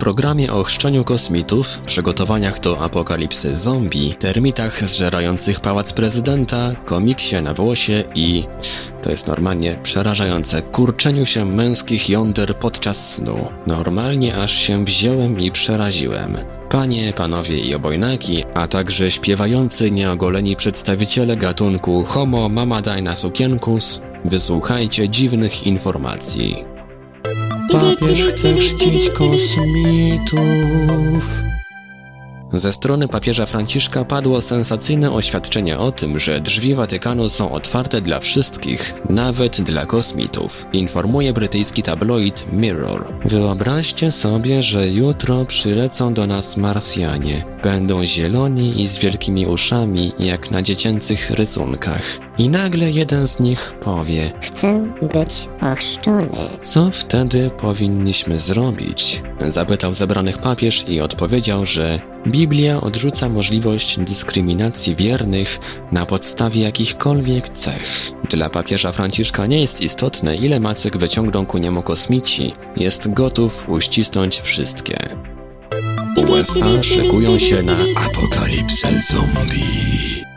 Programie 0.00 0.52
o 0.52 0.64
chrzczeniu 0.64 1.04
kosmitów, 1.04 1.78
przygotowaniach 1.78 2.60
do 2.60 2.78
apokalipsy 2.78 3.56
zombie, 3.56 4.14
termitach 4.18 4.84
zżerających 4.84 5.60
pałac 5.60 5.92
prezydenta, 5.92 6.74
komiksie 6.84 7.36
na 7.42 7.54
włosie 7.54 8.04
i, 8.14 8.44
to 9.02 9.10
jest 9.10 9.26
normalnie 9.26 9.76
przerażające, 9.82 10.62
kurczeniu 10.62 11.26
się 11.26 11.44
męskich 11.44 12.08
jąder 12.08 12.54
podczas 12.56 13.08
snu. 13.08 13.36
Normalnie 13.66 14.36
aż 14.36 14.52
się 14.52 14.84
wziąłem 14.84 15.40
i 15.40 15.50
przeraziłem. 15.50 16.36
Panie, 16.70 17.12
panowie 17.16 17.58
i 17.58 17.74
obojnaki, 17.74 18.44
a 18.54 18.68
także 18.68 19.10
śpiewający 19.10 19.90
nieogoleni 19.90 20.56
przedstawiciele 20.56 21.36
gatunku 21.36 22.04
Homo 22.04 22.48
Mamadina 22.48 23.16
Sukienkus, 23.16 24.02
wysłuchajcie 24.24 25.08
dziwnych 25.08 25.66
informacji. 25.66 26.69
Papież 27.72 28.26
chce 28.26 28.54
chrzcić 28.54 29.10
kosmitów. 29.10 30.40
Ze 32.52 32.72
strony 32.72 33.08
papieża 33.08 33.46
Franciszka 33.46 34.04
padło 34.04 34.40
sensacyjne 34.40 35.12
oświadczenie 35.12 35.78
o 35.78 35.92
tym, 35.92 36.18
że 36.18 36.40
drzwi 36.40 36.74
Watykanu 36.74 37.28
są 37.28 37.52
otwarte 37.52 38.00
dla 38.00 38.20
wszystkich, 38.20 38.94
nawet 39.10 39.60
dla 39.60 39.86
kosmitów, 39.86 40.66
informuje 40.72 41.32
brytyjski 41.32 41.82
tabloid 41.82 42.52
Mirror. 42.52 43.04
Wyobraźcie 43.24 44.10
sobie, 44.10 44.62
że 44.62 44.88
jutro 44.88 45.44
przylecą 45.44 46.14
do 46.14 46.26
nas 46.26 46.56
Marsjanie. 46.56 47.44
Będą 47.62 48.04
zieloni 48.04 48.82
i 48.82 48.88
z 48.88 48.98
wielkimi 48.98 49.46
uszami, 49.46 50.12
jak 50.18 50.50
na 50.50 50.62
dziecięcych 50.62 51.30
rysunkach. 51.30 52.02
I 52.38 52.48
nagle 52.48 52.90
jeden 52.90 53.26
z 53.26 53.40
nich 53.40 53.74
powie: 53.84 54.30
Chcę 54.40 54.92
być 55.12 55.48
ochrzczony. 55.72 56.28
Co 56.62 56.90
wtedy 56.90 57.50
powinniśmy 57.50 58.38
zrobić? 58.38 59.22
Zapytał 59.48 59.94
zebranych 59.94 60.38
papież 60.38 60.84
i 60.88 61.00
odpowiedział, 61.00 61.66
że 61.66 62.09
Biblia 62.26 62.80
odrzuca 62.80 63.28
możliwość 63.28 63.98
dyskryminacji 63.98 64.96
wiernych 64.96 65.60
na 65.92 66.06
podstawie 66.06 66.62
jakichkolwiek 66.62 67.48
cech. 67.48 68.10
Dla 68.30 68.50
papieża 68.50 68.92
Franciszka 68.92 69.46
nie 69.46 69.60
jest 69.60 69.80
istotne, 69.80 70.36
ile 70.36 70.60
macek 70.60 70.96
wyciągną 70.96 71.46
ku 71.46 71.58
niemu 71.58 71.82
kosmici, 71.82 72.54
jest 72.76 73.12
gotów 73.12 73.68
uścisnąć 73.68 74.40
wszystkie. 74.40 74.98
USA 76.28 76.82
szykują 76.82 77.38
się 77.38 77.62
na 77.62 77.76
apokalipsę 77.96 78.88
zombie. 78.98 80.29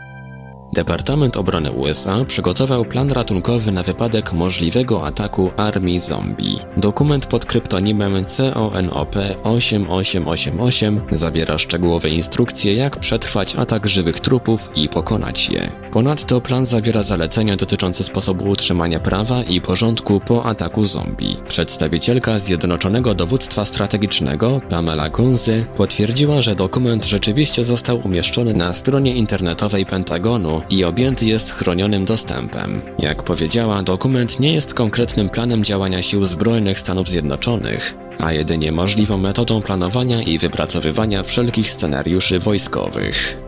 Departament 0.74 1.36
Obrony 1.36 1.70
USA 1.70 2.24
przygotował 2.24 2.84
plan 2.84 3.12
ratunkowy 3.12 3.72
na 3.72 3.82
wypadek 3.82 4.32
możliwego 4.32 5.06
ataku 5.06 5.50
armii 5.56 6.00
zombie. 6.00 6.58
Dokument 6.76 7.26
pod 7.26 7.44
kryptonimem 7.44 8.24
CONOP 8.24 9.16
8888 9.44 11.00
zawiera 11.12 11.58
szczegółowe 11.58 12.08
instrukcje, 12.08 12.74
jak 12.74 12.96
przetrwać 12.96 13.56
atak 13.56 13.86
żywych 13.86 14.20
trupów 14.20 14.76
i 14.76 14.88
pokonać 14.88 15.50
je. 15.50 15.68
Ponadto 15.92 16.40
plan 16.40 16.66
zawiera 16.66 17.02
zalecenia 17.02 17.56
dotyczące 17.56 18.04
sposobu 18.04 18.50
utrzymania 18.50 19.00
prawa 19.00 19.42
i 19.42 19.60
porządku 19.60 20.20
po 20.20 20.44
ataku 20.44 20.86
zombie. 20.86 21.36
Przedstawicielka 21.46 22.38
Zjednoczonego 22.38 23.14
Dowództwa 23.14 23.64
Strategicznego, 23.64 24.60
Pamela 24.70 25.10
Kunzy, 25.10 25.64
potwierdziła, 25.76 26.42
że 26.42 26.56
dokument 26.56 27.04
rzeczywiście 27.04 27.64
został 27.64 28.00
umieszczony 28.04 28.54
na 28.54 28.74
stronie 28.74 29.14
internetowej 29.14 29.86
Pentagonu 29.86 30.62
i 30.70 30.84
objęty 30.84 31.26
jest 31.26 31.50
chronionym 31.50 32.04
dostępem. 32.04 32.80
Jak 32.98 33.22
powiedziała, 33.22 33.82
dokument 33.82 34.40
nie 34.40 34.52
jest 34.52 34.74
konkretnym 34.74 35.28
planem 35.28 35.64
działania 35.64 36.02
sił 36.02 36.24
zbrojnych 36.24 36.78
Stanów 36.78 37.08
Zjednoczonych, 37.08 37.94
a 38.20 38.32
jedynie 38.32 38.72
możliwą 38.72 39.18
metodą 39.18 39.62
planowania 39.62 40.22
i 40.22 40.38
wypracowywania 40.38 41.22
wszelkich 41.22 41.70
scenariuszy 41.70 42.38
wojskowych. 42.38 43.38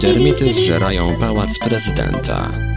Termity 0.00 0.52
zżerają 0.52 1.16
pałac 1.20 1.58
prezydenta. 1.58 2.69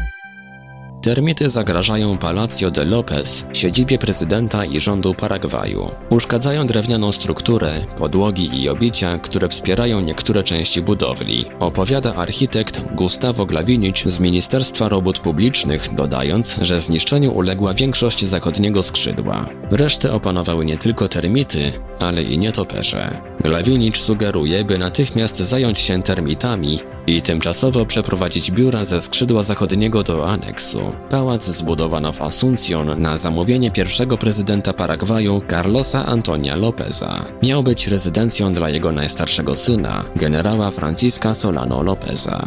Termity 1.04 1.50
zagrażają 1.50 2.18
Palacio 2.18 2.72
de 2.72 2.86
Lopez, 2.86 3.46
siedzibie 3.54 3.98
prezydenta 3.98 4.66
i 4.66 4.80
rządu 4.80 5.14
Paragwaju. 5.14 5.92
Uszkadzają 6.10 6.68
drewnianą 6.68 7.12
strukturę, 7.12 7.74
podłogi 7.98 8.62
i 8.62 8.70
obicia, 8.70 9.18
które 9.18 9.50
wspierają 9.50 10.02
niektóre 10.02 10.44
części 10.44 10.82
budowli, 10.82 11.46
opowiada 11.60 12.16
architekt 12.16 12.82
Gustavo 12.96 13.46
Glawinicz 13.46 14.06
z 14.06 14.20
Ministerstwa 14.20 14.90
Robót 14.90 15.20
Publicznych, 15.20 15.90
dodając, 15.96 16.56
że 16.62 16.82
zniszczeniu 16.82 17.32
uległa 17.32 17.74
większość 17.74 18.26
zachodniego 18.26 18.84
skrzydła. 18.84 19.46
Resztę 19.72 20.14
opanowały 20.14 20.66
nie 20.66 20.78
tylko 20.78 21.08
termity, 21.08 21.72
ale 22.00 22.24
i 22.24 22.38
nietoperze. 22.38 23.10
Glawinicz 23.40 23.98
sugeruje, 23.98 24.64
by 24.64 24.78
natychmiast 24.78 25.38
zająć 25.38 25.80
się 25.80 26.04
termitami 26.04 26.80
i 27.08 27.22
tymczasowo 27.22 27.86
przeprowadzić 27.86 28.52
biura 28.52 28.86
ze 28.86 29.02
skrzydła 29.02 29.44
zachodniego 29.44 30.04
do 30.04 30.30
aneksu. 30.30 30.80
Pałac 31.10 31.46
zbudowano 31.46 32.12
w 32.12 32.22
Asuncion 32.22 33.02
na 33.02 33.18
zamówienie 33.18 33.72
pierwszego 33.72 34.18
prezydenta 34.18 34.74
Paragwaju 34.74 35.42
Carlosa 35.50 36.06
Antonia 36.06 36.56
Lopeza. 36.56 37.26
Miał 37.44 37.64
być 37.64 37.88
rezydencją 37.88 38.54
dla 38.54 38.70
jego 38.70 38.92
najstarszego 38.92 39.56
syna, 39.56 40.04
generała 40.16 40.72
Francisca 40.72 41.34
Solano 41.34 41.84
Lopeza. 41.84 42.42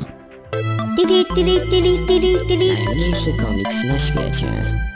Najmniejszy 2.57 3.33
komiks 3.45 3.85
na 3.89 3.99
świecie. 3.99 4.87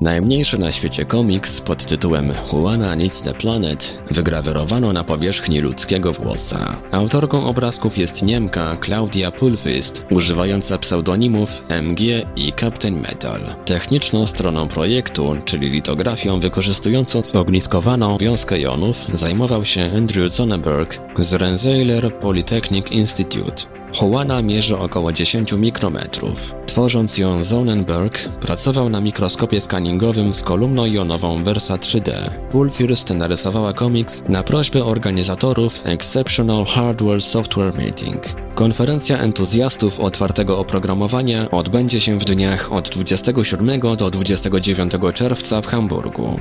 Najmniejszy 0.00 0.58
na 0.58 0.72
świecie 0.72 1.04
komiks 1.04 1.60
pod 1.60 1.86
tytułem 1.86 2.32
Juana 2.52 2.96
Needs 2.96 3.22
the 3.22 3.34
Planet 3.34 4.02
wygrawerowano 4.10 4.92
na 4.92 5.04
powierzchni 5.04 5.60
ludzkiego 5.60 6.12
włosa. 6.12 6.76
Autorką 6.92 7.46
obrazków 7.46 7.98
jest 7.98 8.22
Niemka 8.22 8.76
Claudia 8.84 9.30
Pulfist, 9.30 10.06
używająca 10.10 10.78
pseudonimów 10.78 11.64
MG 11.68 12.00
i 12.36 12.52
Captain 12.60 13.00
Metal. 13.00 13.40
Techniczną 13.66 14.26
stroną 14.26 14.68
projektu, 14.68 15.36
czyli 15.44 15.68
litografią 15.68 16.40
wykorzystującą 16.40 17.22
zogniskowaną 17.22 18.18
wiązkę 18.18 18.60
jonów, 18.60 19.06
zajmował 19.12 19.64
się 19.64 19.90
Andrew 19.96 20.32
Zonneberg 20.34 20.98
z 21.18 21.34
Rensselaer 21.34 22.14
Polytechnic 22.14 22.90
Institute. 22.90 23.69
Hołana 23.96 24.42
mierzy 24.42 24.78
około 24.78 25.12
10 25.12 25.52
mikrometrów. 25.52 26.54
Tworząc 26.66 27.18
ją 27.18 27.44
Zonenberg 27.44 28.28
pracował 28.28 28.88
na 28.88 29.00
mikroskopie 29.00 29.60
skaningowym 29.60 30.32
z 30.32 30.42
kolumną 30.42 30.84
jonową 30.84 31.42
Versa 31.42 31.76
3D. 31.76 32.12
Pulfirst 32.50 33.10
narysowała 33.10 33.72
komiks 33.72 34.22
na 34.28 34.42
prośbę 34.42 34.84
organizatorów 34.84 35.80
Exceptional 35.84 36.64
Hardware 36.64 37.22
Software 37.22 37.74
Meeting. 37.74 38.22
Konferencja 38.54 39.18
entuzjastów 39.18 40.00
otwartego 40.00 40.58
oprogramowania 40.58 41.50
odbędzie 41.50 42.00
się 42.00 42.18
w 42.18 42.24
dniach 42.24 42.72
od 42.72 42.88
27 42.88 43.80
do 43.96 44.10
29 44.10 44.92
czerwca 45.14 45.62
w 45.62 45.66
Hamburgu. 45.66 46.40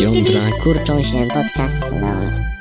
Jądra 0.00 0.40
Kurczą 0.62 1.02
się 1.02 1.28
podczas 1.34 1.70
snu. 1.88 2.57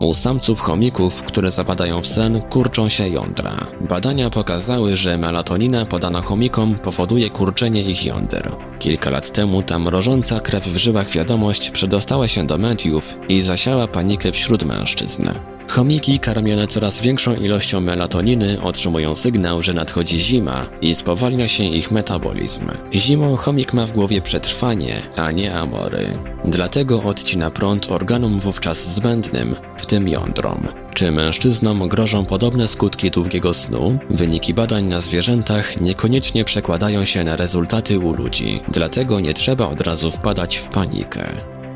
U 0.00 0.14
samców 0.14 0.60
chomików, 0.60 1.22
które 1.22 1.50
zapadają 1.50 2.02
w 2.02 2.06
sen, 2.06 2.40
kurczą 2.40 2.88
się 2.88 3.08
jądra. 3.08 3.66
Badania 3.88 4.30
pokazały, 4.30 4.96
że 4.96 5.18
melatonina 5.18 5.86
podana 5.86 6.22
chomikom 6.22 6.74
powoduje 6.74 7.30
kurczenie 7.30 7.82
ich 7.82 8.04
jąder. 8.04 8.50
Kilka 8.78 9.10
lat 9.10 9.32
temu 9.32 9.62
ta 9.62 9.78
mrożąca 9.78 10.40
krew 10.40 10.68
w 10.68 10.76
żyłach 10.76 11.10
wiadomość 11.10 11.70
przedostała 11.70 12.28
się 12.28 12.46
do 12.46 12.58
mediów 12.58 13.18
i 13.28 13.42
zasiała 13.42 13.86
panikę 13.86 14.32
wśród 14.32 14.64
mężczyzn. 14.64 15.28
Chomiki 15.70 16.18
karmione 16.18 16.68
coraz 16.68 17.00
większą 17.00 17.34
ilością 17.34 17.80
melatoniny 17.80 18.62
otrzymują 18.62 19.14
sygnał, 19.14 19.62
że 19.62 19.74
nadchodzi 19.74 20.18
zima 20.18 20.66
i 20.82 20.94
spowalnia 20.94 21.48
się 21.48 21.64
ich 21.64 21.90
metabolizm. 21.90 22.68
Zimą 22.92 23.36
chomik 23.36 23.72
ma 23.72 23.86
w 23.86 23.92
głowie 23.92 24.22
przetrwanie, 24.22 25.00
a 25.16 25.30
nie 25.30 25.54
amory. 25.54 26.06
Dlatego 26.44 27.02
odcina 27.02 27.50
prąd 27.50 27.92
organom 27.92 28.40
wówczas 28.40 28.94
zbędnym, 28.94 29.54
tym 29.88 30.08
jądrom. 30.08 30.58
Czy 30.94 31.12
mężczyznom 31.12 31.88
grożą 31.88 32.24
podobne 32.24 32.68
skutki 32.68 33.10
długiego 33.10 33.54
snu? 33.54 33.98
Wyniki 34.10 34.54
badań 34.54 34.84
na 34.84 35.00
zwierzętach 35.00 35.80
niekoniecznie 35.80 36.44
przekładają 36.44 37.04
się 37.04 37.24
na 37.24 37.36
rezultaty 37.36 37.98
u 37.98 38.14
ludzi, 38.14 38.60
dlatego 38.68 39.20
nie 39.20 39.34
trzeba 39.34 39.68
od 39.68 39.80
razu 39.80 40.10
wpadać 40.10 40.56
w 40.56 40.68
panikę. 40.68 41.26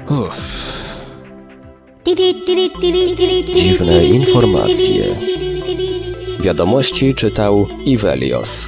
Uff. 0.09 1.03
Dziwne 3.57 4.05
informacje. 4.05 5.05
Wiadomości 6.41 7.15
czytał 7.15 7.67
Ivelios. 7.87 8.67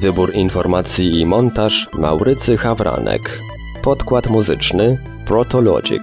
Wybór 0.00 0.34
informacji 0.34 1.20
i 1.20 1.26
montaż 1.26 1.88
Maurycy 1.92 2.56
Hawranek. 2.56 3.40
Podkład 3.82 4.26
muzyczny 4.26 4.98
Protologic. 5.26 6.02